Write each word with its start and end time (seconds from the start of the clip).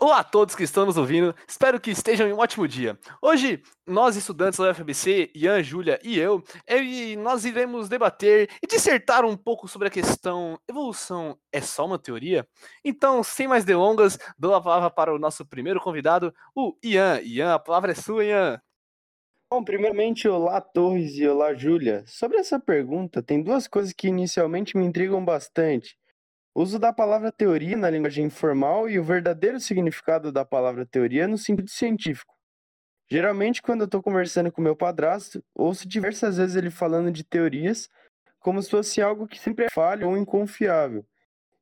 Olá 0.00 0.20
a 0.20 0.24
todos 0.24 0.54
que 0.54 0.62
estão 0.62 0.86
nos 0.86 0.96
ouvindo, 0.96 1.34
espero 1.44 1.80
que 1.80 1.90
estejam 1.90 2.28
em 2.28 2.32
um 2.32 2.38
ótimo 2.38 2.68
dia. 2.68 2.96
Hoje, 3.20 3.60
nós 3.84 4.14
estudantes 4.14 4.56
da 4.56 4.70
UFBC, 4.70 5.32
Ian, 5.34 5.60
Júlia 5.60 5.98
e 6.04 6.16
eu, 6.16 6.40
e 6.68 7.16
nós 7.16 7.44
iremos 7.44 7.88
debater 7.88 8.48
e 8.62 8.66
dissertar 8.68 9.24
um 9.24 9.36
pouco 9.36 9.66
sobre 9.66 9.88
a 9.88 9.90
questão 9.90 10.56
evolução 10.68 11.36
é 11.52 11.60
só 11.60 11.84
uma 11.84 11.98
teoria? 11.98 12.46
Então, 12.84 13.24
sem 13.24 13.48
mais 13.48 13.64
delongas, 13.64 14.16
dou 14.38 14.54
a 14.54 14.62
palavra 14.62 14.88
para 14.88 15.12
o 15.12 15.18
nosso 15.18 15.44
primeiro 15.44 15.80
convidado, 15.80 16.32
o 16.54 16.76
Ian. 16.80 17.20
Ian, 17.24 17.54
a 17.54 17.58
palavra 17.58 17.90
é 17.90 17.96
sua, 17.96 18.24
Ian. 18.24 18.62
Bom, 19.50 19.64
primeiramente, 19.64 20.28
olá 20.28 20.60
Torres 20.60 21.16
e 21.16 21.26
olá 21.26 21.54
Júlia. 21.54 22.04
Sobre 22.06 22.38
essa 22.38 22.60
pergunta, 22.60 23.20
tem 23.20 23.42
duas 23.42 23.66
coisas 23.66 23.92
que 23.92 24.06
inicialmente 24.06 24.76
me 24.76 24.84
intrigam 24.84 25.24
bastante. 25.24 25.98
O 26.58 26.62
uso 26.62 26.76
da 26.76 26.92
palavra 26.92 27.30
teoria 27.30 27.76
na 27.76 27.88
linguagem 27.88 28.24
informal 28.24 28.90
e 28.90 28.98
o 28.98 29.04
verdadeiro 29.04 29.60
significado 29.60 30.32
da 30.32 30.44
palavra 30.44 30.84
teoria 30.84 31.28
no 31.28 31.38
sentido 31.38 31.70
científico. 31.70 32.34
Geralmente, 33.08 33.62
quando 33.62 33.82
eu 33.82 33.84
estou 33.84 34.02
conversando 34.02 34.50
com 34.50 34.60
meu 34.60 34.74
padrasto, 34.74 35.40
ouço 35.54 35.86
diversas 35.86 36.36
vezes 36.36 36.56
ele 36.56 36.68
falando 36.68 37.12
de 37.12 37.22
teorias 37.22 37.88
como 38.40 38.60
se 38.60 38.70
fosse 38.70 39.00
algo 39.00 39.28
que 39.28 39.38
sempre 39.38 39.66
é 39.66 39.70
falho 39.72 40.08
ou 40.08 40.16
inconfiável, 40.16 41.06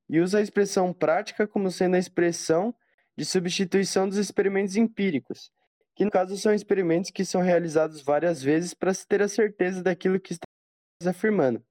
e 0.09 0.19
usa 0.19 0.39
a 0.39 0.41
expressão 0.41 0.95
prática 0.95 1.47
como 1.47 1.71
sendo 1.71 1.97
a 1.97 1.99
expressão 1.99 2.75
de 3.15 3.27
substituição 3.27 4.09
dos 4.09 4.17
experimentos 4.17 4.77
empíricos, 4.77 5.53
que 5.95 6.07
no 6.07 6.11
caso 6.11 6.39
são 6.39 6.55
experimentos 6.55 7.11
que 7.11 7.23
são 7.23 7.43
realizados 7.43 8.01
várias 8.01 8.43
vezes 8.43 8.73
para 8.73 8.95
se 8.95 9.07
ter 9.07 9.21
a 9.21 9.29
certeza 9.29 9.83
daquilo 9.83 10.19
que 10.19 10.33
está 10.33 10.47
afirmando. 11.11 11.63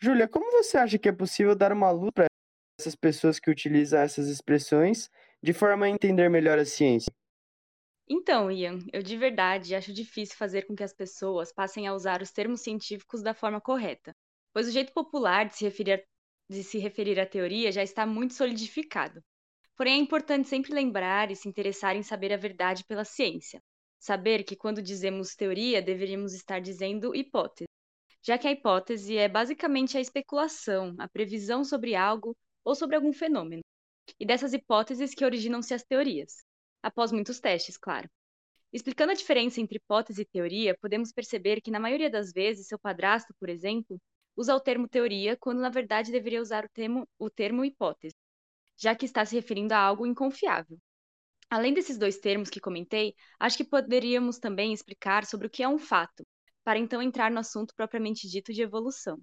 Júlia, 0.00 0.26
como 0.26 0.50
você 0.50 0.76
acha 0.76 0.98
que 0.98 1.08
é 1.08 1.12
possível 1.12 1.54
dar 1.54 1.72
uma 1.72 1.90
luz 1.92 2.10
para 2.12 2.27
essas 2.78 2.94
pessoas 2.94 3.40
que 3.40 3.50
utilizam 3.50 4.00
essas 4.00 4.28
expressões 4.28 5.10
de 5.42 5.52
forma 5.52 5.86
a 5.86 5.90
entender 5.90 6.28
melhor 6.28 6.58
a 6.58 6.64
ciência? 6.64 7.12
Então, 8.08 8.50
Ian, 8.50 8.78
eu 8.92 9.02
de 9.02 9.16
verdade 9.16 9.74
acho 9.74 9.92
difícil 9.92 10.36
fazer 10.36 10.66
com 10.66 10.74
que 10.74 10.82
as 10.82 10.94
pessoas 10.94 11.52
passem 11.52 11.86
a 11.86 11.92
usar 11.92 12.22
os 12.22 12.30
termos 12.30 12.62
científicos 12.62 13.22
da 13.22 13.34
forma 13.34 13.60
correta, 13.60 14.14
pois 14.52 14.68
o 14.68 14.70
jeito 14.70 14.92
popular 14.92 15.46
de 15.46 15.56
se 15.56 15.64
referir 15.64 15.92
a, 15.92 16.00
de 16.48 16.64
se 16.64 16.78
referir 16.78 17.20
à 17.20 17.26
teoria 17.26 17.70
já 17.70 17.82
está 17.82 18.06
muito 18.06 18.32
solidificado. 18.32 19.20
Porém, 19.76 19.94
é 19.94 20.02
importante 20.02 20.48
sempre 20.48 20.72
lembrar 20.72 21.30
e 21.30 21.36
se 21.36 21.48
interessar 21.48 21.96
em 21.96 22.02
saber 22.02 22.32
a 22.32 22.36
verdade 22.36 22.84
pela 22.84 23.04
ciência. 23.04 23.60
Saber 24.00 24.42
que 24.44 24.56
quando 24.56 24.80
dizemos 24.80 25.34
teoria, 25.34 25.82
deveríamos 25.82 26.32
estar 26.32 26.60
dizendo 26.60 27.14
hipótese, 27.14 27.68
já 28.24 28.38
que 28.38 28.48
a 28.48 28.52
hipótese 28.52 29.16
é 29.16 29.28
basicamente 29.28 29.98
a 29.98 30.00
especulação, 30.00 30.94
a 30.98 31.08
previsão 31.08 31.62
sobre 31.64 31.94
algo 31.94 32.34
ou 32.68 32.74
sobre 32.74 32.96
algum 32.96 33.14
fenômeno, 33.14 33.62
e 34.20 34.26
dessas 34.26 34.52
hipóteses 34.52 35.14
que 35.14 35.24
originam-se 35.24 35.72
as 35.72 35.82
teorias, 35.82 36.44
após 36.82 37.10
muitos 37.10 37.40
testes, 37.40 37.78
claro. 37.78 38.06
Explicando 38.70 39.12
a 39.12 39.14
diferença 39.14 39.58
entre 39.58 39.78
hipótese 39.78 40.20
e 40.20 40.26
teoria, 40.26 40.76
podemos 40.78 41.10
perceber 41.10 41.62
que, 41.62 41.70
na 41.70 41.80
maioria 41.80 42.10
das 42.10 42.30
vezes, 42.30 42.66
seu 42.66 42.78
padrasto, 42.78 43.34
por 43.40 43.48
exemplo, 43.48 43.98
usa 44.36 44.54
o 44.54 44.60
termo 44.60 44.86
teoria 44.86 45.34
quando 45.34 45.60
na 45.60 45.70
verdade 45.70 46.12
deveria 46.12 46.42
usar 46.42 46.66
o 46.66 46.68
termo, 46.68 47.08
o 47.18 47.30
termo 47.30 47.64
hipótese, 47.64 48.14
já 48.76 48.94
que 48.94 49.06
está 49.06 49.24
se 49.24 49.34
referindo 49.34 49.72
a 49.72 49.78
algo 49.78 50.06
inconfiável. 50.06 50.78
Além 51.48 51.72
desses 51.72 51.96
dois 51.96 52.18
termos 52.18 52.50
que 52.50 52.60
comentei, 52.60 53.14
acho 53.40 53.56
que 53.56 53.64
poderíamos 53.64 54.38
também 54.38 54.74
explicar 54.74 55.24
sobre 55.24 55.46
o 55.46 55.50
que 55.50 55.62
é 55.62 55.68
um 55.68 55.78
fato, 55.78 56.22
para 56.62 56.78
então 56.78 57.00
entrar 57.00 57.30
no 57.30 57.40
assunto 57.40 57.74
propriamente 57.74 58.28
dito 58.28 58.52
de 58.52 58.60
evolução. 58.60 59.18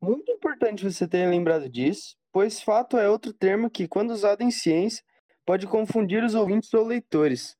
Muito 0.00 0.32
importante 0.32 0.82
você 0.82 1.06
ter 1.06 1.28
lembrado 1.28 1.68
disso, 1.68 2.16
pois 2.32 2.62
fato 2.62 2.96
é 2.96 3.08
outro 3.08 3.32
termo 3.32 3.70
que, 3.70 3.86
quando 3.86 4.10
usado 4.10 4.42
em 4.42 4.50
ciência, 4.50 5.04
pode 5.44 5.66
confundir 5.66 6.24
os 6.24 6.34
ouvintes 6.34 6.72
ou 6.72 6.84
leitores. 6.84 7.56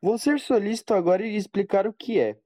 Vou 0.00 0.18
ser 0.18 0.40
solícito 0.40 0.94
agora 0.94 1.26
e 1.26 1.36
explicar 1.36 1.86
o 1.86 1.92
que 1.92 2.18
é. 2.18 2.36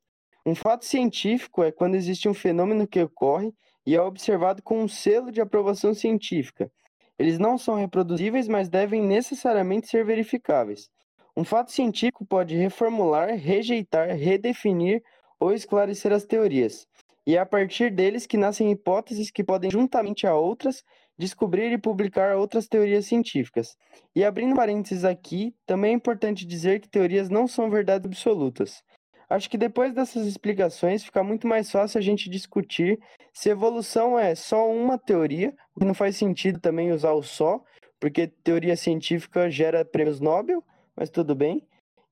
Um 0.44 0.54
fato 0.54 0.84
científico 0.84 1.62
é 1.62 1.70
quando 1.70 1.94
existe 1.94 2.28
um 2.28 2.34
fenômeno 2.34 2.86
que 2.86 3.02
ocorre 3.02 3.52
e 3.86 3.94
é 3.94 4.00
observado 4.00 4.62
com 4.62 4.82
um 4.82 4.88
selo 4.88 5.30
de 5.30 5.40
aprovação 5.40 5.94
científica. 5.94 6.70
Eles 7.18 7.38
não 7.38 7.58
são 7.58 7.74
reproduzíveis, 7.74 8.48
mas 8.48 8.68
devem 8.68 9.02
necessariamente 9.02 9.88
ser 9.88 10.04
verificáveis. 10.04 10.88
Um 11.36 11.44
fato 11.44 11.70
científico 11.70 12.24
pode 12.24 12.56
reformular, 12.56 13.34
rejeitar, 13.36 14.08
redefinir 14.16 15.02
ou 15.38 15.52
esclarecer 15.52 16.12
as 16.12 16.24
teorias. 16.24 16.86
E 17.26 17.36
é 17.36 17.38
a 17.38 17.46
partir 17.46 17.90
deles 17.90 18.26
que 18.26 18.36
nascem 18.36 18.70
hipóteses 18.70 19.30
que 19.30 19.44
podem, 19.44 19.70
juntamente 19.70 20.26
a 20.26 20.34
outras, 20.34 20.82
descobrir 21.18 21.72
e 21.72 21.78
publicar 21.78 22.36
outras 22.36 22.68
teorias 22.68 23.06
científicas. 23.06 23.76
E 24.14 24.24
abrindo 24.24 24.54
parênteses 24.54 25.04
aqui, 25.04 25.54
também 25.66 25.90
é 25.92 25.94
importante 25.94 26.46
dizer 26.46 26.80
que 26.80 26.88
teorias 26.88 27.28
não 27.28 27.48
são 27.48 27.68
verdades 27.68 28.06
absolutas. 28.06 28.82
Acho 29.28 29.50
que 29.50 29.58
depois 29.58 29.92
dessas 29.92 30.26
explicações 30.26 31.04
fica 31.04 31.22
muito 31.22 31.46
mais 31.46 31.70
fácil 31.70 31.98
a 31.98 32.02
gente 32.02 32.30
discutir 32.30 32.98
se 33.32 33.50
evolução 33.50 34.18
é 34.18 34.34
só 34.34 34.70
uma 34.70 34.96
teoria, 34.96 35.54
que 35.78 35.84
não 35.84 35.92
faz 35.92 36.16
sentido 36.16 36.60
também 36.60 36.92
usar 36.92 37.12
o 37.12 37.22
só, 37.22 37.62
porque 38.00 38.28
teoria 38.28 38.76
científica 38.76 39.50
gera 39.50 39.84
prêmios 39.84 40.20
Nobel, 40.20 40.64
mas 40.96 41.10
tudo 41.10 41.34
bem. 41.34 41.66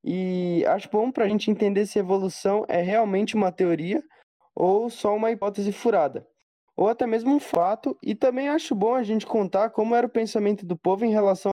E 0.04 0.64
acho 0.66 0.90
bom 0.90 1.10
para 1.10 1.24
a 1.24 1.28
gente 1.28 1.50
entender 1.50 1.86
se 1.86 1.98
evolução 1.98 2.64
é 2.68 2.82
realmente 2.82 3.34
uma 3.34 3.50
teoria 3.50 4.02
ou 4.54 4.90
só 4.90 5.14
uma 5.16 5.30
hipótese 5.30 5.72
furada 5.72 6.26
ou 6.76 6.88
até 6.88 7.06
mesmo 7.06 7.34
um 7.34 7.40
fato, 7.40 7.98
e 8.02 8.14
também 8.14 8.48
acho 8.48 8.74
bom 8.74 8.94
a 8.94 9.02
gente 9.02 9.26
contar 9.26 9.70
como 9.70 9.94
era 9.94 10.06
o 10.06 10.10
pensamento 10.10 10.66
do 10.66 10.76
povo 10.76 11.04
em 11.04 11.10
relação 11.10 11.50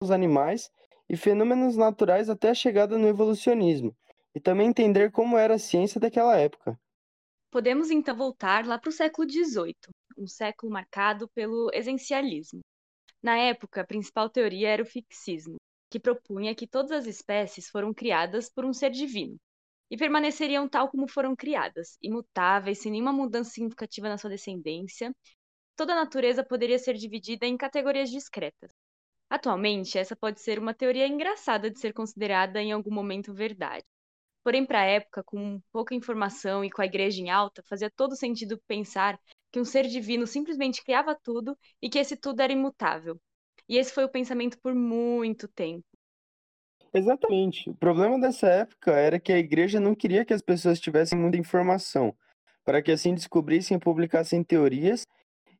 aos 0.00 0.10
animais 0.10 0.70
e 1.08 1.16
fenômenos 1.16 1.76
naturais 1.76 2.30
até 2.30 2.50
a 2.50 2.54
chegada 2.54 2.96
no 2.96 3.06
evolucionismo, 3.06 3.94
e 4.34 4.40
também 4.40 4.68
entender 4.68 5.10
como 5.12 5.36
era 5.36 5.54
a 5.54 5.58
ciência 5.58 6.00
daquela 6.00 6.36
época. 6.36 6.78
Podemos 7.50 7.90
então 7.90 8.16
voltar 8.16 8.66
lá 8.66 8.78
para 8.78 8.88
o 8.88 8.92
século 8.92 9.28
XVIII, 9.30 9.74
um 10.16 10.26
século 10.26 10.72
marcado 10.72 11.28
pelo 11.34 11.70
essencialismo. 11.74 12.60
Na 13.22 13.36
época, 13.36 13.82
a 13.82 13.86
principal 13.86 14.30
teoria 14.30 14.70
era 14.70 14.82
o 14.82 14.86
fixismo, 14.86 15.56
que 15.90 16.00
propunha 16.00 16.54
que 16.54 16.66
todas 16.66 16.92
as 16.92 17.06
espécies 17.06 17.68
foram 17.68 17.92
criadas 17.92 18.48
por 18.48 18.64
um 18.64 18.72
ser 18.72 18.90
divino, 18.90 19.36
e 19.92 19.96
permaneceriam 19.98 20.66
tal 20.66 20.88
como 20.88 21.06
foram 21.06 21.36
criadas, 21.36 21.98
imutáveis, 22.02 22.78
sem 22.78 22.90
nenhuma 22.90 23.12
mudança 23.12 23.50
significativa 23.50 24.08
na 24.08 24.16
sua 24.16 24.30
descendência. 24.30 25.14
Toda 25.76 25.92
a 25.92 25.96
natureza 25.96 26.42
poderia 26.44 26.78
ser 26.78 26.94
dividida 26.94 27.46
em 27.46 27.58
categorias 27.58 28.10
discretas. 28.10 28.72
Atualmente, 29.30 29.98
essa 29.98 30.16
pode 30.16 30.40
ser 30.40 30.58
uma 30.58 30.74
teoria 30.74 31.06
engraçada 31.06 31.70
de 31.70 31.78
ser 31.78 31.92
considerada 31.92 32.62
em 32.62 32.72
algum 32.72 32.94
momento 32.94 33.34
verdade. 33.34 33.84
Porém, 34.44 34.66
para 34.66 34.80
a 34.80 34.86
época, 34.86 35.22
com 35.24 35.60
pouca 35.72 35.94
informação 35.94 36.64
e 36.64 36.70
com 36.70 36.82
a 36.82 36.86
igreja 36.86 37.20
em 37.20 37.30
alta, 37.30 37.62
fazia 37.68 37.90
todo 37.90 38.16
sentido 38.16 38.60
pensar 38.68 39.20
que 39.52 39.60
um 39.60 39.64
ser 39.64 39.88
divino 39.88 40.26
simplesmente 40.26 40.82
criava 40.84 41.18
tudo 41.22 41.58
e 41.82 41.90
que 41.90 41.98
esse 41.98 42.16
tudo 42.16 42.40
era 42.40 42.52
imutável. 42.52 43.20
E 43.68 43.78
esse 43.78 43.92
foi 43.92 44.04
o 44.04 44.10
pensamento 44.10 44.58
por 44.60 44.74
muito 44.74 45.48
tempo. 45.48 45.86
Exatamente. 46.94 47.70
O 47.70 47.74
problema 47.74 48.20
dessa 48.20 48.46
época 48.46 48.92
era 48.92 49.18
que 49.18 49.32
a 49.32 49.38
igreja 49.38 49.80
não 49.80 49.94
queria 49.94 50.24
que 50.24 50.34
as 50.34 50.42
pessoas 50.42 50.78
tivessem 50.78 51.18
muita 51.18 51.38
informação, 51.38 52.14
para 52.64 52.82
que 52.82 52.92
assim 52.92 53.14
descobrissem 53.14 53.76
e 53.76 53.80
publicassem 53.80 54.44
teorias 54.44 55.06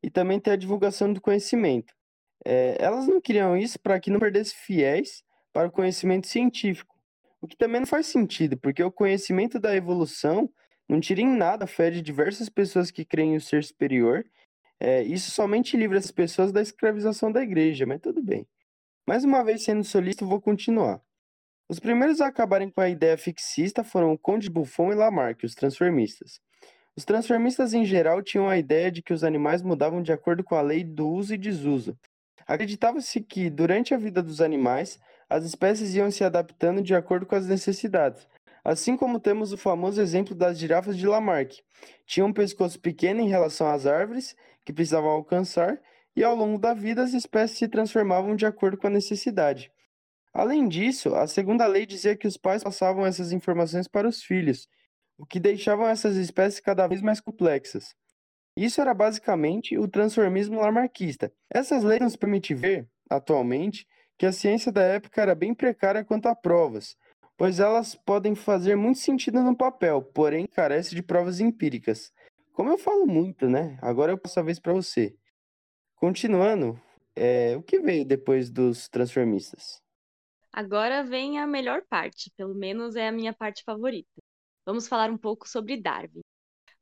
e 0.03 0.11
também 0.11 0.39
ter 0.39 0.51
a 0.51 0.57
divulgação 0.57 1.13
do 1.13 1.21
conhecimento. 1.21 1.95
É, 2.45 2.77
elas 2.79 3.07
não 3.07 3.21
queriam 3.21 3.57
isso 3.57 3.79
para 3.81 3.99
que 3.99 4.11
não 4.11 4.19
perdesse 4.19 4.55
fiéis 4.55 5.23
para 5.53 5.69
o 5.69 5.71
conhecimento 5.71 6.27
científico, 6.27 6.95
o 7.41 7.47
que 7.47 7.57
também 7.57 7.81
não 7.81 7.87
faz 7.87 8.07
sentido, 8.07 8.57
porque 8.59 8.83
o 8.83 8.93
conhecimento 8.93 9.59
da 9.59 9.75
evolução 9.75 10.51
não 10.89 11.01
tira 11.01 11.21
em 11.21 11.27
nada 11.27 11.65
a 11.65 11.69
fé 11.69 11.91
de 11.91 12.03
diversas 12.03 12.49
pessoas 12.49 12.91
que 12.91 13.05
creem 13.05 13.37
o 13.37 13.41
ser 13.41 13.65
superior. 13.65 14.25
É, 14.79 15.03
isso 15.03 15.31
somente 15.31 15.77
livra 15.77 15.99
as 15.99 16.11
pessoas 16.11 16.53
da 16.53 16.61
escravização 16.61 17.31
da 17.33 17.43
igreja, 17.43 17.87
mas 17.87 18.01
tudo 18.01 18.23
bem. 18.23 18.47
Mais 19.07 19.25
uma 19.25 19.43
vez 19.43 19.65
sendo 19.65 19.85
solista, 19.85 20.25
vou 20.25 20.41
continuar. 20.41 21.01
Os 21.69 21.79
primeiros 21.79 22.21
a 22.21 22.27
acabarem 22.27 22.71
com 22.71 22.81
a 22.81 22.89
ideia 22.89 23.17
fixista 23.17 23.83
foram 23.83 24.13
o 24.13 24.19
Conde 24.19 24.51
Buffon 24.51 24.93
e 24.93 24.95
Lamarck, 24.95 25.45
os 25.45 25.55
transformistas. 25.55 26.41
Os 26.95 27.05
transformistas 27.05 27.73
em 27.73 27.85
geral 27.85 28.23
tinham 28.23 28.49
a 28.49 28.59
ideia 28.59 28.91
de 28.91 29.01
que 29.01 29.15
os 29.15 29.25
animais 29.25 29.63
mudavam 29.63 30.03
de 30.03 30.13
acordo 30.13 30.45
com 30.45 30.55
a 30.55 30.61
lei 30.61 30.85
do 30.85 31.09
uso 31.09 31.33
e 31.33 31.39
desuso. 31.39 31.97
Acreditava-se 32.47 33.21
que, 33.21 33.49
durante 33.49 33.95
a 33.95 33.97
vida 33.97 34.23
dos 34.23 34.41
animais, 34.41 34.99
as 35.31 35.45
espécies 35.45 35.95
iam 35.95 36.11
se 36.11 36.23
adaptando 36.23 36.83
de 36.83 36.95
acordo 36.95 37.25
com 37.25 37.35
as 37.35 37.47
necessidades. 37.47 38.27
Assim 38.63 38.97
como 38.97 39.19
temos 39.19 39.53
o 39.53 39.57
famoso 39.57 40.01
exemplo 40.03 40.35
das 40.35 40.59
girafas 40.59 40.97
de 40.97 41.07
Lamarck. 41.07 41.61
Tinham 42.07 42.29
um 42.29 42.33
pescoço 42.33 42.79
pequeno 42.79 43.21
em 43.21 43.29
relação 43.29 43.67
às 43.69 43.87
árvores 43.87 44.37
que 44.65 44.73
precisavam 44.73 45.11
alcançar, 45.11 45.81
e 46.15 46.23
ao 46.23 46.37
longo 46.37 46.59
da 46.59 46.75
vida 46.75 47.03
as 47.03 47.15
espécies 47.15 47.59
se 47.59 47.69
transformavam 47.69 48.37
de 48.37 48.45
acordo 48.45 48.77
com 48.77 48.87
a 48.87 48.91
necessidade. 48.91 49.73
Além 50.33 50.67
disso, 50.67 51.15
a 51.15 51.27
segunda 51.27 51.67
lei 51.67 51.85
dizia 51.85 52.17
que 52.17 52.27
os 52.27 52.37
pais 52.37 52.65
passavam 52.65 53.05
essas 53.05 53.33
informações 53.33 53.87
para 53.87 54.09
os 54.09 54.23
filhos, 54.23 54.67
o 55.19 55.27
que 55.27 55.39
deixava 55.39 55.91
essas 55.91 56.17
espécies 56.17 56.61
cada 56.61 56.87
vez 56.87 57.03
mais 57.03 57.21
complexas. 57.21 57.95
Isso 58.57 58.81
era 58.81 58.95
basicamente 58.95 59.79
o 59.79 59.87
transformismo 59.87 60.61
lamarquista. 60.61 61.33
Essas 61.51 61.85
leis 61.85 62.01
nos 62.01 62.17
permitem 62.17 62.57
ver, 62.57 62.89
atualmente, 63.09 63.87
que 64.19 64.27
a 64.27 64.33
ciência 64.33 64.73
da 64.73 64.83
época 64.83 65.21
era 65.21 65.35
bem 65.35 65.55
precária 65.55 66.05
quanto 66.05 66.27
a 66.27 66.35
provas, 66.35 66.97
pois 67.37 67.61
elas 67.61 67.95
podem 67.95 68.35
fazer 68.35 68.77
muito 68.77 68.99
sentido 68.99 69.43
no 69.43 69.57
papel, 69.57 70.03
porém 70.03 70.47
carece 70.47 70.95
de 70.95 71.03
provas 71.03 71.41
empíricas. 71.41 72.13
Como 72.53 72.71
eu 72.71 72.79
falo 72.79 73.07
muito, 73.07 73.49
né? 73.49 73.79
Agora 73.81 74.13
eu 74.13 74.19
passo 74.19 74.41
a 74.41 74.43
vez 74.43 74.59
para 74.59 74.73
você. 74.73 75.15
Continuando, 75.97 76.81
é, 77.17 77.57
o 77.57 77.63
que 77.63 77.81
veio 77.81 78.05
depois 78.05 78.51
dos 78.51 78.89
transformistas? 78.89 79.83
Agora 80.53 81.03
vem 81.03 81.39
a 81.39 81.47
melhor 81.47 81.83
parte, 81.89 82.31
pelo 82.37 82.55
menos 82.55 82.95
é 82.95 83.09
a 83.09 83.13
minha 83.13 83.33
parte 83.33 83.63
favorita. 83.65 84.23
Vamos 84.67 84.87
falar 84.87 85.11
um 85.11 85.17
pouco 85.17 85.49
sobre 85.49 85.81
Darwin. 85.81 86.21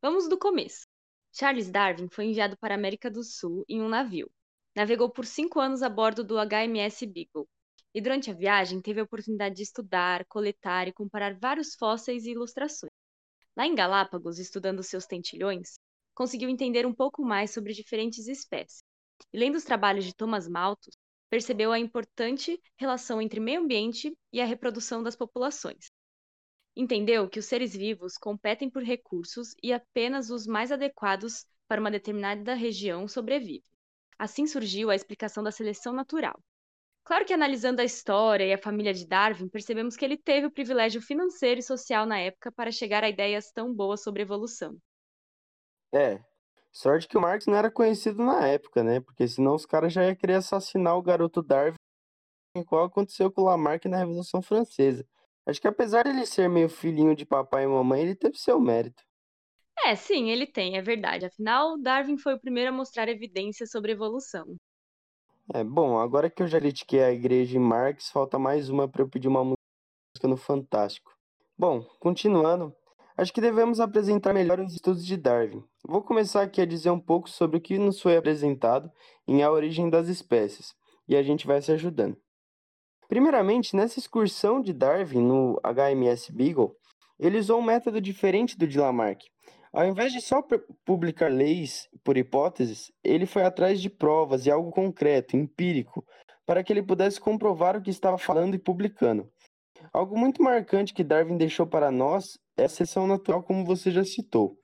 Vamos 0.03 0.29
do 0.29 0.37
começo. 0.37 0.87
Charles 1.33 1.71
Darwin 1.71 2.09
foi 2.11 2.25
enviado 2.25 2.57
para 2.59 2.75
a 2.75 2.77
América 2.77 3.09
do 3.09 3.23
Sul 3.23 3.65
em 3.69 3.81
um 3.81 3.89
navio. 3.89 4.29
Navegou 4.75 5.09
por 5.09 5.25
cinco 5.25 5.61
anos 5.61 5.83
a 5.83 5.89
bordo 5.89 6.25
do 6.25 6.37
HMS 6.37 7.07
Beagle. 7.07 7.49
E 7.95 8.01
durante 8.01 8.29
a 8.31 8.35
viagem 8.35 8.81
teve 8.81 9.01
a 9.01 9.05
oportunidade 9.05 9.55
de 9.55 9.63
estudar, 9.63 10.25
coletar 10.27 10.89
e 10.89 10.93
comparar 10.93 11.39
vários 11.39 11.77
fósseis 11.77 12.25
e 12.25 12.33
ilustrações. 12.33 12.93
Lá 13.57 13.67
em 13.67 13.75
Galápagos, 13.75 14.41
estudando 14.41 14.83
seus 14.83 15.07
tentilhões, 15.07 15.79
conseguiu 16.13 16.49
entender 16.49 16.87
um 16.87 16.95
pouco 16.95 17.23
mais 17.23 17.53
sobre 17.53 17.73
diferentes 17.73 18.27
espécies. 18.27 18.83
E 19.33 19.39
lendo 19.39 19.57
os 19.57 19.65
trabalhos 19.65 20.05
de 20.05 20.15
Thomas 20.15 20.49
Malthus, 20.49 20.97
percebeu 21.31 21.73
a 21.73 21.79
importante 21.79 22.61
relação 22.77 23.23
entre 23.23 23.41
meio 23.41 23.61
ambiente 23.61 24.13
e 24.33 24.41
a 24.41 24.45
reprodução 24.45 25.03
das 25.03 25.17
populações. 25.17 25.91
Entendeu 26.77 27.29
que 27.29 27.39
os 27.39 27.47
seres 27.47 27.75
vivos 27.75 28.19
competem 28.19 28.69
por 28.69 28.83
recursos 28.83 29.55
e 29.63 29.73
apenas 29.73 30.31
os 30.31 30.47
mais 30.47 30.73
adequados 30.73 31.47
para 31.69 31.81
uma 31.81 31.91
determinada 31.91 32.55
região 32.55 33.07
sobrevivem. 33.07 33.63
Assim 34.19 34.47
surgiu 34.47 34.91
a 34.91 34.95
explicação 34.95 35.43
da 35.43 35.53
seleção 35.53 35.93
natural. 35.93 36.39
Claro 37.05 37.25
que 37.25 37.33
analisando 37.33 37.81
a 37.81 37.85
história 37.85 38.45
e 38.45 38.53
a 38.53 38.59
família 38.59 38.93
de 38.93 39.07
Darwin, 39.07 39.49
percebemos 39.49 39.97
que 39.97 40.05
ele 40.05 40.17
teve 40.17 40.47
o 40.47 40.51
privilégio 40.51 41.01
financeiro 41.01 41.61
e 41.61 41.63
social 41.63 42.07
na 42.07 42.19
época 42.19 42.53
para 42.53 42.71
chegar 42.71 43.03
a 43.03 43.09
ideias 43.09 43.51
tão 43.51 43.73
boas 43.73 44.03
sobre 44.03 44.23
evolução. 44.23 44.77
É, 45.93 46.23
sorte 46.73 47.09
que 47.09 47.17
o 47.17 47.21
Marx 47.21 47.47
não 47.47 47.57
era 47.57 47.71
conhecido 47.71 48.25
na 48.25 48.47
época, 48.47 48.83
né? 48.83 49.01
Porque 49.01 49.27
senão 49.27 49.55
os 49.55 49.67
caras 49.67 49.93
já 49.93 50.05
iam 50.05 50.15
querer 50.15 50.35
assassinar 50.35 50.97
o 50.97 51.03
garoto 51.03 51.43
Darwin, 51.43 51.77
igual 52.57 52.85
aconteceu 52.85 53.31
com 53.31 53.43
o 53.43 53.45
Lamarck 53.45 53.87
na 53.87 53.99
Revolução 53.99 54.43
Francesa. 54.43 55.07
Acho 55.47 55.61
que 55.61 55.69
apesar 55.69 56.05
de 56.05 56.11
ele 56.11 56.27
ser 56.27 56.49
meio 56.49 56.69
filhinho 56.69 57.15
de 57.15 57.27
papai 57.27 57.65
e 57.65 57.67
mamãe, 57.67 58.03
ele 58.03 58.15
teve 58.15 58.37
seu 58.37 58.61
mérito. 58.61 59.03
É, 59.85 59.97
sim, 59.97 60.31
ele 60.31 60.47
tem, 60.47 60.77
é 60.77 60.83
verdade. 60.83 61.25
Afinal, 61.25 61.79
Darwin 61.79 62.19
foi 62.19 62.35
o 62.35 62.41
primeiro 62.41 62.71
a 62.71 62.73
mostrar 62.73 63.09
evidências 63.09 63.71
sobre 63.71 63.93
evolução. 63.93 64.57
É, 65.53 65.65
bom, 65.65 65.99
agora 65.99 66.31
que 66.31 66.43
eu 66.43 66.47
já 66.47 66.61
critiquei 66.61 67.03
a 67.03 67.11
igreja 67.11 67.57
em 67.57 67.61
Marx, 67.61 68.11
falta 68.11 68.39
mais 68.39 68.69
uma 68.69 68.87
para 68.87 69.03
eu 69.03 69.09
pedir 69.09 69.27
uma 69.27 69.43
música 69.43 70.29
no 70.29 70.37
Fantástico. 70.37 71.13
Bom, 71.59 71.83
continuando, 71.99 72.75
acho 73.21 73.35
que 73.35 73.41
devemos 73.41 73.81
apresentar 73.81 74.33
melhor 74.33 74.59
os 74.61 74.73
estudos 74.73 75.05
de 75.05 75.15
Darwin. 75.15 75.63
Vou 75.87 76.01
começar 76.03 76.41
aqui 76.41 76.59
a 76.59 76.65
dizer 76.65 76.89
um 76.89 76.99
pouco 76.99 77.29
sobre 77.29 77.59
o 77.59 77.61
que 77.61 77.77
nos 77.77 78.01
foi 78.01 78.17
apresentado 78.17 78.91
em 79.29 79.43
A 79.43 79.51
Origem 79.51 79.91
das 79.91 80.09
Espécies, 80.09 80.75
e 81.07 81.15
a 81.15 81.23
gente 81.23 81.47
vai 81.47 81.61
se 81.61 81.71
ajudando. 81.71 82.17
Primeiramente, 83.09 83.77
nessa 83.77 83.99
excursão 83.99 84.63
de 84.63 84.73
Darwin 84.73 85.21
no 85.21 85.61
HMS 85.63 86.33
Beagle, 86.33 86.75
ele 87.19 87.37
usou 87.37 87.59
um 87.59 87.63
método 87.63 88.01
diferente 88.01 88.57
do 88.57 88.67
de 88.67 88.79
Lamarck. 88.79 89.21
Ao 89.71 89.87
invés 89.87 90.15
de 90.15 90.23
só 90.23 90.43
publicar 90.87 91.31
leis 91.31 91.91
por 92.03 92.17
hipóteses, 92.17 92.91
ele 93.05 93.27
foi 93.27 93.43
atrás 93.43 93.83
de 93.83 93.91
provas 93.91 94.47
e 94.47 94.51
algo 94.51 94.71
concreto, 94.71 95.37
empírico, 95.37 96.07
para 96.47 96.65
que 96.65 96.73
ele 96.73 96.83
pudesse 96.83 97.21
comprovar 97.21 97.77
o 97.77 97.83
que 97.83 97.91
estava 97.91 98.17
falando 98.17 98.55
e 98.55 98.59
publicando. 98.59 99.31
Algo 99.93 100.19
muito 100.19 100.43
marcante 100.43 100.95
que 100.95 101.05
Darwin 101.05 101.37
deixou 101.37 101.67
para 101.67 101.91
nós 101.91 102.39
é 102.61 102.65
a 102.65 102.69
seleção 102.69 103.07
natural, 103.07 103.43
como 103.43 103.65
você 103.65 103.91
já 103.91 104.05
citou. 104.05 104.57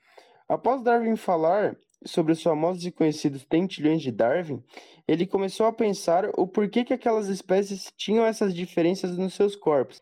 Após 0.48 0.82
Darwin 0.82 1.16
falar 1.16 1.76
sobre 2.04 2.32
os 2.32 2.43
famosos 2.43 2.84
e 2.84 2.93
conhecidos 2.93 3.44
tentilhões 3.44 4.02
de 4.02 4.12
Darwin, 4.12 4.62
ele 5.08 5.26
começou 5.26 5.66
a 5.66 5.72
pensar 5.72 6.31
o 6.37 6.46
porquê 6.46 6.84
que 6.84 6.94
aquelas 6.94 7.28
espécies 7.28 7.93
tinham 7.96 8.25
essas 8.25 8.54
diferenças 8.54 9.16
nos 9.16 9.34
seus 9.34 9.56
corpos 9.56 10.00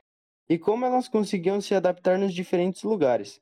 e 0.48 0.58
como 0.58 0.84
elas 0.84 1.08
conseguiam 1.08 1.60
se 1.60 1.74
adaptar 1.74 2.18
nos 2.18 2.34
diferentes 2.34 2.82
lugares. 2.82 3.40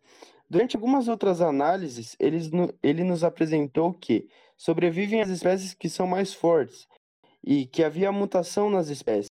Durante 0.48 0.76
algumas 0.76 1.08
outras 1.08 1.40
análises, 1.40 2.14
ele, 2.20 3.04
nos 3.04 3.24
apresentou 3.24 3.92
que 3.92 4.28
sobrevivem 4.56 5.22
as 5.22 5.30
espécies 5.30 5.74
que 5.74 5.88
são 5.88 6.06
mais 6.06 6.34
fortes 6.34 6.86
e 7.42 7.66
que 7.66 7.82
havia 7.82 8.12
mutação 8.12 8.70
nas 8.70 8.88
espécies. 8.88 9.30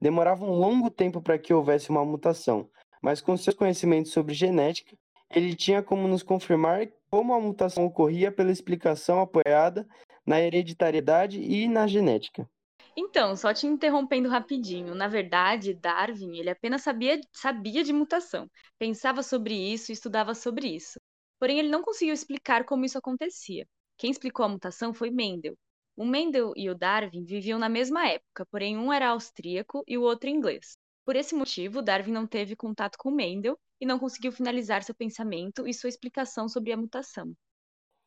Demorava 0.00 0.44
um 0.44 0.52
longo 0.52 0.90
tempo 0.90 1.20
para 1.20 1.38
que 1.38 1.54
houvesse 1.54 1.90
uma 1.90 2.04
mutação, 2.04 2.68
mas 3.04 3.20
com 3.20 3.36
seus 3.36 3.54
conhecimentos 3.54 4.12
sobre 4.12 4.32
genética, 4.32 4.96
ele 5.28 5.54
tinha 5.54 5.82
como 5.82 6.08
nos 6.08 6.22
confirmar 6.22 6.88
como 7.10 7.34
a 7.34 7.40
mutação 7.40 7.84
ocorria 7.84 8.32
pela 8.32 8.50
explicação 8.50 9.20
apoiada 9.20 9.86
na 10.24 10.40
hereditariedade 10.40 11.38
e 11.38 11.68
na 11.68 11.86
genética. 11.86 12.48
Então, 12.96 13.36
só 13.36 13.52
te 13.52 13.66
interrompendo 13.66 14.30
rapidinho, 14.30 14.94
na 14.94 15.06
verdade, 15.06 15.74
Darwin, 15.74 16.38
ele 16.38 16.48
apenas 16.48 16.80
sabia, 16.80 17.20
sabia 17.30 17.84
de 17.84 17.92
mutação, 17.92 18.48
pensava 18.78 19.22
sobre 19.22 19.52
isso 19.52 19.92
e 19.92 19.94
estudava 19.94 20.34
sobre 20.34 20.68
isso. 20.68 20.98
Porém, 21.38 21.58
ele 21.58 21.68
não 21.68 21.82
conseguiu 21.82 22.14
explicar 22.14 22.64
como 22.64 22.86
isso 22.86 22.96
acontecia. 22.96 23.66
Quem 23.98 24.10
explicou 24.10 24.46
a 24.46 24.48
mutação 24.48 24.94
foi 24.94 25.10
Mendel. 25.10 25.58
O 25.94 26.06
Mendel 26.06 26.54
e 26.56 26.70
o 26.70 26.74
Darwin 26.74 27.22
viviam 27.22 27.58
na 27.58 27.68
mesma 27.68 28.08
época, 28.08 28.46
porém 28.50 28.78
um 28.78 28.90
era 28.90 29.08
austríaco 29.08 29.84
e 29.86 29.98
o 29.98 30.02
outro 30.02 30.30
inglês. 30.30 30.78
Por 31.04 31.16
esse 31.16 31.34
motivo, 31.34 31.82
Darwin 31.82 32.12
não 32.12 32.26
teve 32.26 32.56
contato 32.56 32.96
com 32.98 33.10
Mendel 33.10 33.58
e 33.80 33.84
não 33.84 33.98
conseguiu 33.98 34.32
finalizar 34.32 34.82
seu 34.82 34.94
pensamento 34.94 35.68
e 35.68 35.74
sua 35.74 35.88
explicação 35.88 36.48
sobre 36.48 36.72
a 36.72 36.76
mutação. 36.76 37.34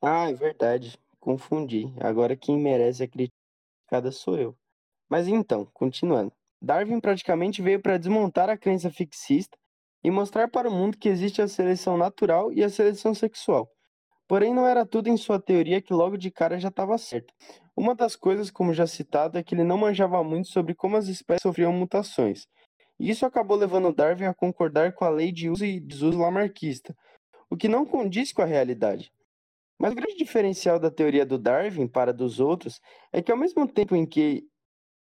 Ah, 0.01 0.29
é 0.29 0.33
verdade. 0.33 0.97
Confundi. 1.19 1.93
Agora 1.99 2.35
quem 2.35 2.57
merece 2.57 3.03
a 3.03 3.07
criticada 3.07 4.11
sou 4.11 4.37
eu. 4.37 4.57
Mas 5.09 5.27
então, 5.27 5.65
continuando. 5.73 6.31
Darwin 6.61 6.99
praticamente 6.99 7.61
veio 7.61 7.79
para 7.79 7.97
desmontar 7.97 8.49
a 8.49 8.57
crença 8.57 8.89
fixista 8.89 9.57
e 10.03 10.09
mostrar 10.09 10.47
para 10.47 10.69
o 10.69 10.73
mundo 10.73 10.97
que 10.97 11.09
existe 11.09 11.41
a 11.41 11.47
seleção 11.47 11.97
natural 11.97 12.51
e 12.51 12.63
a 12.63 12.69
seleção 12.69 13.13
sexual. 13.13 13.69
Porém, 14.27 14.53
não 14.53 14.67
era 14.67 14.85
tudo 14.85 15.07
em 15.07 15.17
sua 15.17 15.39
teoria 15.39 15.81
que 15.81 15.93
logo 15.93 16.17
de 16.17 16.31
cara 16.31 16.59
já 16.59 16.69
estava 16.69 16.97
certo. 16.97 17.33
Uma 17.75 17.95
das 17.95 18.15
coisas, 18.15 18.49
como 18.51 18.73
já 18.73 18.87
citado, 18.87 19.37
é 19.37 19.43
que 19.43 19.55
ele 19.55 19.63
não 19.63 19.77
manjava 19.77 20.23
muito 20.23 20.49
sobre 20.49 20.73
como 20.73 20.97
as 20.97 21.07
espécies 21.07 21.43
sofriam 21.43 21.71
mutações, 21.71 22.47
isso 22.99 23.25
acabou 23.25 23.55
levando 23.55 23.93
Darwin 23.93 24.25
a 24.25 24.33
concordar 24.33 24.93
com 24.93 25.05
a 25.05 25.09
lei 25.09 25.31
de 25.31 25.49
uso 25.49 25.65
e 25.65 25.79
desuso 25.79 26.19
lamarquista, 26.19 26.95
o 27.49 27.55
que 27.55 27.67
não 27.67 27.85
condiz 27.85 28.33
com 28.33 28.41
a 28.41 28.45
realidade. 28.45 29.11
Mas 29.79 29.91
o 29.91 29.95
grande 29.95 30.17
diferencial 30.17 30.79
da 30.79 30.89
teoria 30.89 31.25
do 31.25 31.37
Darwin 31.37 31.87
para 31.87 32.11
dos 32.11 32.39
outros 32.39 32.81
é 33.13 33.21
que, 33.21 33.31
ao 33.31 33.37
mesmo 33.37 33.67
tempo 33.67 33.95
em 33.95 34.05
que, 34.05 34.47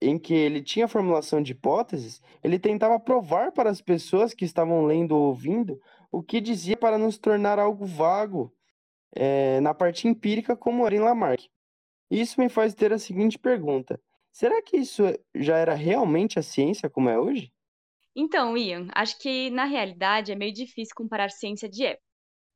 em 0.01 0.19
que 0.19 0.33
ele 0.33 0.61
tinha 0.61 0.85
a 0.85 0.89
formulação 0.89 1.41
de 1.41 1.53
hipóteses, 1.53 2.21
ele 2.43 2.59
tentava 2.59 2.99
provar 2.99 3.53
para 3.53 3.69
as 3.69 3.81
pessoas 3.81 4.33
que 4.33 4.43
estavam 4.43 4.85
lendo 4.85 5.13
ou 5.13 5.27
ouvindo 5.27 5.79
o 6.11 6.21
que 6.21 6.41
dizia 6.41 6.75
para 6.75 6.97
nos 6.97 7.17
tornar 7.17 7.57
algo 7.59 7.85
vago 7.85 8.53
é, 9.15 9.61
na 9.61 9.73
parte 9.73 10.07
empírica, 10.07 10.55
como 10.55 10.85
era 10.85 10.95
em 10.95 10.99
Lamarck. 10.99 11.47
Isso 12.11 12.39
me 12.39 12.49
faz 12.49 12.73
ter 12.73 12.91
a 12.91 12.99
seguinte 12.99 13.39
pergunta: 13.39 13.99
será 14.31 14.61
que 14.61 14.77
isso 14.77 15.03
já 15.33 15.57
era 15.57 15.73
realmente 15.73 16.37
a 16.37 16.43
ciência 16.43 16.89
como 16.89 17.09
é 17.09 17.17
hoje? 17.17 17.51
Então, 18.19 18.57
Ian, 18.57 18.87
acho 18.95 19.19
que 19.19 19.51
na 19.51 19.65
realidade 19.65 20.31
é 20.31 20.35
meio 20.35 20.51
difícil 20.51 20.95
comparar 20.95 21.29
ciência 21.29 21.69
de 21.69 21.85
época, 21.85 22.03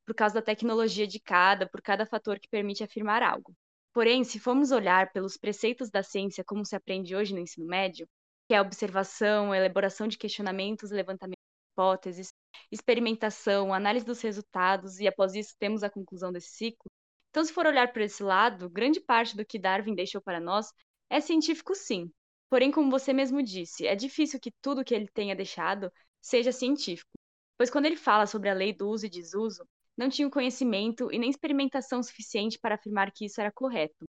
por 0.07 0.15
causa 0.15 0.33
da 0.35 0.41
tecnologia 0.41 1.05
de 1.05 1.19
cada, 1.19 1.69
por 1.69 1.83
cada 1.83 2.03
fator 2.03 2.39
que 2.39 2.49
permite 2.49 2.83
afirmar 2.83 3.21
algo. 3.21 3.53
Porém, 3.93 4.23
se 4.23 4.39
formos 4.39 4.71
olhar 4.71 5.11
pelos 5.11 5.37
preceitos 5.37 5.91
da 5.91 6.01
ciência 6.01 6.43
como 6.43 6.65
se 6.65 6.75
aprende 6.75 7.15
hoje 7.15 7.31
no 7.31 7.39
ensino 7.39 7.67
médio, 7.67 8.07
que 8.47 8.55
é 8.55 8.57
a 8.57 8.61
observação, 8.63 9.51
a 9.51 9.57
elaboração 9.57 10.07
de 10.07 10.17
questionamentos, 10.17 10.89
levantamento 10.89 11.37
de 11.37 11.73
hipóteses, 11.73 12.33
experimentação, 12.71 13.71
análise 13.71 14.03
dos 14.03 14.19
resultados 14.19 14.99
e 14.99 15.07
após 15.07 15.35
isso 15.35 15.53
temos 15.59 15.83
a 15.83 15.91
conclusão 15.91 16.31
desse 16.31 16.49
ciclo. 16.55 16.89
Então, 17.29 17.45
se 17.45 17.53
for 17.53 17.67
olhar 17.67 17.93
por 17.93 18.01
esse 18.01 18.23
lado, 18.23 18.67
grande 18.67 18.99
parte 18.99 19.37
do 19.37 19.45
que 19.45 19.59
Darwin 19.59 19.93
deixou 19.93 20.21
para 20.21 20.39
nós 20.39 20.73
é 21.07 21.21
científico 21.21 21.75
sim, 21.75 22.11
Porém, 22.51 22.71
como 22.71 22.91
você 22.91 23.13
mesmo 23.13 23.43
disse, 23.43 23.87
é 23.87 23.95
difícil 23.95 24.39
que 24.39 24.53
tudo 24.61 24.85
que 24.85 24.95
ele 24.95 25.09
tenha 25.09 25.35
deixado 25.35 25.91
seja 26.21 26.51
científico, 26.53 27.11
pois 27.57 27.71
quando 27.71 27.87
ele 27.87 27.97
fala 27.97 28.27
sobre 28.27 28.49
a 28.49 28.55
lei 28.55 28.73
do 28.73 28.89
uso 28.89 29.07
e 29.07 29.09
desuso, 29.09 29.65
não 29.97 30.09
tinha 30.09 30.27
o 30.29 30.31
conhecimento 30.31 31.11
e 31.13 31.19
nem 31.19 31.31
experimentação 31.31 32.03
suficiente 32.03 32.59
para 32.59 32.75
afirmar 32.75 33.11
que 33.13 33.25
isso 33.25 33.41
era 33.41 33.51
correto. 33.53 34.05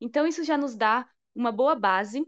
Então, 0.00 0.26
isso 0.26 0.44
já 0.44 0.58
nos 0.58 0.76
dá 0.76 1.06
uma 1.34 1.52
boa 1.52 1.74
base 1.76 2.24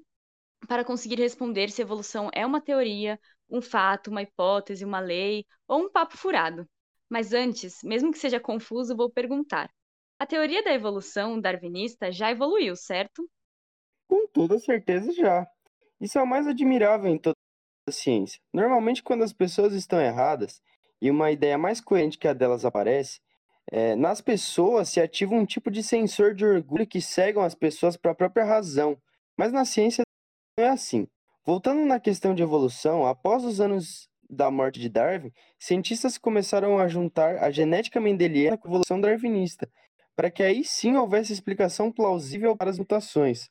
para 0.69 0.85
conseguir 0.85 1.17
responder 1.17 1.71
se 1.71 1.83
evolução 1.83 2.31
é 2.35 2.47
uma 2.47 2.61
teoria, 2.61 3.19
um 3.51 3.63
fato, 3.63 4.11
uma 4.11 4.23
hipótese, 4.23 4.85
uma 4.85 5.01
lei 5.01 5.47
ou 5.69 5.85
um 5.87 5.91
papo 5.93 6.17
furado. 6.19 6.69
Mas 7.11 7.33
antes, 7.33 7.79
mesmo 7.85 8.13
que 8.13 8.19
seja 8.19 8.41
confuso, 8.41 8.97
vou 8.97 9.11
perguntar: 9.11 9.71
a 10.19 10.27
teoria 10.27 10.63
da 10.65 10.73
evolução 10.75 11.41
darwinista 11.41 12.13
já 12.13 12.31
evoluiu, 12.31 12.77
certo? 12.77 13.29
Com 14.09 14.27
toda 14.29 14.59
certeza 14.59 15.13
já. 15.13 15.47
Isso 16.05 16.19
é 16.19 16.23
o 16.23 16.27
mais 16.27 16.47
admirável 16.47 17.11
em 17.11 17.17
toda 17.17 17.35
a 17.89 17.91
ciência. 17.91 18.39
Normalmente, 18.53 19.03
quando 19.03 19.25
as 19.25 19.33
pessoas 19.33 19.73
estão 19.73 19.99
erradas 19.99 20.61
e 21.01 21.11
uma 21.11 21.31
ideia 21.31 21.57
mais 21.57 21.81
coerente 21.81 22.19
que 22.19 22.29
a 22.29 22.35
delas 22.35 22.63
aparece, 22.67 23.23
é, 23.73 23.97
nas 23.97 24.21
pessoas 24.21 24.91
se 24.91 25.01
ativa 25.01 25.35
um 25.35 25.47
tipo 25.47 25.71
de 25.71 25.83
sensor 25.83 26.35
de 26.35 26.45
orgulho 26.45 26.87
que 26.87 27.01
cegam 27.01 27.43
as 27.43 27.55
pessoas 27.55 27.97
para 27.97 28.11
a 28.11 28.15
própria 28.15 28.45
razão. 28.45 28.99
Mas 29.35 29.51
na 29.51 29.65
ciência 29.65 30.05
não 30.59 30.67
é 30.67 30.69
assim. 30.69 31.09
Voltando 31.43 31.87
na 31.87 31.99
questão 31.99 32.35
de 32.35 32.43
evolução, 32.43 33.07
após 33.07 33.43
os 33.43 33.59
anos 33.59 34.07
da 34.29 34.51
morte 34.51 34.79
de 34.79 34.91
Darwin, 34.91 35.33
cientistas 35.59 36.19
começaram 36.19 36.79
a 36.79 36.87
juntar 36.87 37.43
a 37.43 37.51
genética 37.51 37.99
mendeliana 37.99 38.59
com 38.59 38.69
a 38.69 38.71
evolução 38.73 39.01
darwinista, 39.01 39.71
para 40.15 40.31
que 40.31 40.43
aí 40.43 40.65
sim 40.65 40.97
houvesse 40.97 41.33
explicação 41.33 41.91
plausível 41.91 42.55
para 42.55 42.69
as 42.69 42.79
mutações. 42.79 43.49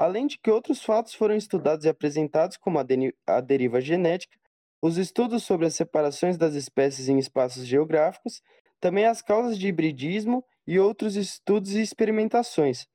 Além 0.00 0.26
de 0.26 0.38
que 0.38 0.50
outros 0.50 0.82
fatos 0.82 1.12
foram 1.12 1.36
estudados 1.36 1.84
e 1.84 1.88
apresentados, 1.90 2.56
como 2.56 2.78
a, 2.78 2.86
a 3.26 3.40
deriva 3.42 3.82
genética, 3.82 4.34
os 4.80 4.96
estudos 4.96 5.42
sobre 5.42 5.66
as 5.66 5.74
separações 5.74 6.38
das 6.38 6.54
espécies 6.54 7.10
em 7.10 7.18
espaços 7.18 7.66
geográficos, 7.66 8.40
também 8.80 9.04
as 9.04 9.20
causas 9.20 9.58
de 9.58 9.68
hibridismo 9.68 10.42
e 10.66 10.78
outros 10.78 11.16
estudos 11.16 11.74
e 11.74 11.82
experimentações. 11.82 12.86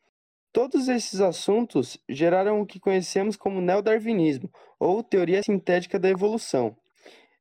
Todos 0.52 0.88
esses 0.88 1.22
assuntos 1.22 1.96
geraram 2.10 2.60
o 2.60 2.66
que 2.66 2.80
conhecemos 2.80 3.36
como 3.36 3.62
neodarwinismo, 3.62 4.50
ou 4.80 5.04
teoria 5.04 5.44
sintética 5.44 6.00
da 6.00 6.10
evolução. 6.10 6.76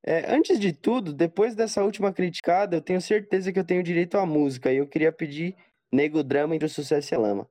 É, 0.07 0.31
antes 0.31 0.61
de 0.61 0.75
tudo, 0.75 1.11
depois 1.11 1.55
dessa 1.55 1.83
última 1.83 2.13
criticada, 2.13 2.77
eu 2.77 2.83
tenho 2.83 3.01
certeza 3.01 3.51
que 3.51 3.61
eu 3.61 3.65
tenho 3.65 3.83
direito 3.83 4.19
à 4.19 4.27
música 4.27 4.71
e 4.71 4.77
eu 4.77 4.87
queria 4.87 5.11
pedir 5.11 5.57
Nego 5.91 6.23
Drama 6.23 6.55
entre 6.55 6.67
o 6.67 6.71
sucesso 6.71 7.15
e 7.15 7.17
a 7.17 7.19
lama. 7.19 7.49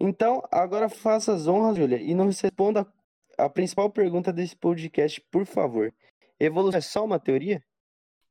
Então, 0.00 0.42
agora 0.50 0.88
faça 0.88 1.34
as 1.34 1.46
honras, 1.46 1.76
Júlia, 1.76 2.00
e 2.00 2.14
não 2.14 2.26
responda 2.26 2.90
a 3.36 3.50
principal 3.50 3.90
pergunta 3.90 4.32
desse 4.32 4.56
podcast, 4.56 5.20
por 5.30 5.44
favor. 5.44 5.92
Evolução 6.38 6.78
é 6.78 6.80
só 6.80 7.04
uma 7.04 7.20
teoria? 7.20 7.62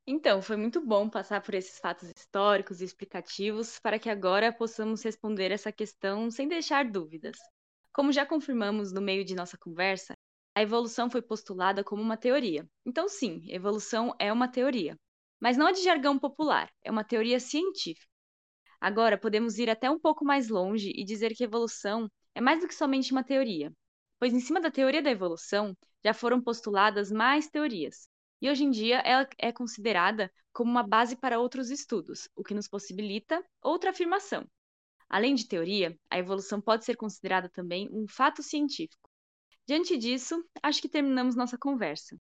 Então, 0.08 0.42
foi 0.42 0.58
muito 0.58 0.84
bom 0.84 1.08
passar 1.08 1.44
por 1.44 1.54
esses 1.54 1.78
fatos 1.78 2.10
históricos 2.10 2.82
e 2.82 2.86
explicativos 2.86 3.80
para 3.80 4.00
que 4.00 4.10
agora 4.10 4.52
possamos 4.52 5.04
responder 5.04 5.52
essa 5.52 5.72
questão 5.72 6.32
sem 6.32 6.48
deixar 6.48 6.90
dúvidas. 6.90 7.38
Como 7.94 8.12
já 8.12 8.26
confirmamos 8.26 8.92
no 8.92 9.02
meio 9.02 9.24
de 9.24 9.36
nossa 9.36 9.56
conversa, 9.56 10.16
a 10.56 10.64
evolução 10.64 11.08
foi 11.08 11.22
postulada 11.22 11.84
como 11.84 12.02
uma 12.02 12.18
teoria. 12.18 12.68
Então, 12.84 13.08
sim, 13.08 13.44
evolução 13.48 14.16
é 14.18 14.34
uma 14.34 14.48
teoria. 14.48 14.98
Mas 15.40 15.56
não 15.56 15.68
é 15.68 15.72
de 15.72 15.84
jargão 15.84 16.18
popular, 16.18 16.68
é 16.84 16.90
uma 16.90 17.04
teoria 17.04 17.40
científica. 17.40 18.09
Agora, 18.81 19.17
podemos 19.17 19.57
ir 19.57 19.69
até 19.69 19.89
um 19.89 20.00
pouco 20.00 20.24
mais 20.24 20.48
longe 20.48 20.91
e 20.95 21.03
dizer 21.03 21.33
que 21.36 21.43
evolução 21.43 22.09
é 22.33 22.41
mais 22.41 22.62
do 22.62 22.67
que 22.67 22.75
somente 22.75 23.12
uma 23.12 23.24
teoria, 23.24 23.74
pois 24.17 24.33
em 24.33 24.39
cima 24.39 24.62
da 24.62 24.71
teoria 24.71 25.01
da 25.01 25.12
evolução 25.12 25.75
já 26.03 26.13
foram 26.13 26.41
postuladas 26.41 27.12
mais 27.12 27.50
teorias, 27.50 28.07
e 28.41 28.50
hoje 28.50 28.63
em 28.63 28.71
dia 28.71 29.00
ela 29.00 29.27
é 29.38 29.51
considerada 29.51 30.31
como 30.53 30.71
uma 30.71 30.83
base 30.83 31.15
para 31.15 31.39
outros 31.39 31.69
estudos, 31.69 32.29
o 32.36 32.43
que 32.43 32.53
nos 32.53 32.67
possibilita 32.67 33.43
outra 33.62 33.89
afirmação. 33.89 34.45
Além 35.09 35.36
de 35.36 35.48
teoria, 35.48 35.98
a 36.09 36.17
evolução 36.17 36.62
pode 36.62 36.86
ser 36.86 36.95
considerada 36.95 37.50
também 37.50 37.89
um 37.91 38.07
fato 38.07 38.41
científico. 38.41 39.09
Diante 39.67 39.98
disso, 39.98 40.43
acho 40.63 40.81
que 40.81 40.89
terminamos 40.89 41.36
nossa 41.36 41.57
conversa. 41.57 42.17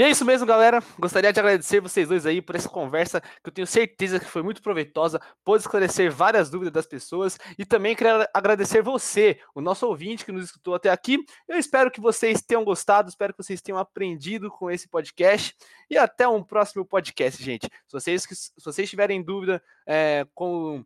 E 0.00 0.02
é 0.02 0.08
isso 0.08 0.24
mesmo, 0.24 0.46
galera. 0.46 0.82
Gostaria 0.98 1.30
de 1.30 1.38
agradecer 1.38 1.78
vocês 1.78 2.08
dois 2.08 2.24
aí 2.24 2.40
por 2.40 2.56
essa 2.56 2.70
conversa, 2.70 3.20
que 3.20 3.50
eu 3.50 3.52
tenho 3.52 3.66
certeza 3.66 4.18
que 4.18 4.24
foi 4.24 4.42
muito 4.42 4.62
proveitosa, 4.62 5.20
pôde 5.44 5.62
esclarecer 5.62 6.10
várias 6.10 6.48
dúvidas 6.48 6.72
das 6.72 6.86
pessoas 6.86 7.38
e 7.58 7.66
também 7.66 7.94
queria 7.94 8.26
agradecer 8.32 8.80
você, 8.80 9.38
o 9.54 9.60
nosso 9.60 9.86
ouvinte 9.86 10.24
que 10.24 10.32
nos 10.32 10.46
escutou 10.46 10.74
até 10.74 10.88
aqui. 10.88 11.18
Eu 11.46 11.58
espero 11.58 11.90
que 11.90 12.00
vocês 12.00 12.40
tenham 12.40 12.64
gostado, 12.64 13.10
espero 13.10 13.34
que 13.34 13.42
vocês 13.42 13.60
tenham 13.60 13.78
aprendido 13.78 14.50
com 14.50 14.70
esse 14.70 14.88
podcast 14.88 15.54
e 15.90 15.98
até 15.98 16.26
um 16.26 16.42
próximo 16.42 16.82
podcast, 16.82 17.44
gente. 17.44 17.66
Se 17.66 17.92
vocês, 17.92 18.22
se 18.22 18.64
vocês 18.64 18.88
tiverem 18.88 19.22
dúvida 19.22 19.62
é, 19.86 20.26
com 20.34 20.82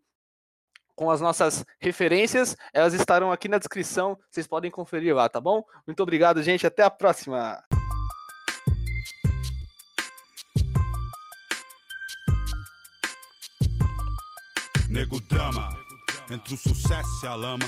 com 0.97 1.09
as 1.09 1.21
nossas 1.21 1.65
referências, 1.79 2.57
elas 2.73 2.95
estarão 2.95 3.31
aqui 3.31 3.49
na 3.49 3.59
descrição, 3.59 4.19
vocês 4.29 4.47
podem 4.47 4.73
conferir 4.73 5.15
lá, 5.15 5.29
tá 5.29 5.41
bom? 5.41 5.65
Muito 5.87 6.03
obrigado, 6.03 6.43
gente, 6.43 6.67
até 6.67 6.83
a 6.83 6.91
próxima! 6.91 7.63
Nego 14.95 15.19
drama, 15.29 15.77
entre 16.31 16.55
o 16.55 16.57
sucesso 16.57 17.25
e 17.25 17.27
a 17.27 17.35
lama 17.35 17.65